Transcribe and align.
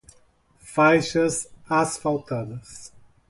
Faixas 0.73 1.47
asfaltadas 1.69 2.91